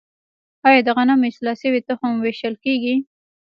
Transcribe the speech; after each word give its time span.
آیا 0.67 0.79
د 0.85 0.89
غنمو 0.97 1.25
اصلاح 1.31 1.55
شوی 1.61 1.81
تخم 1.87 2.11
ویشل 2.19 2.53
کیږي؟ 2.63 2.95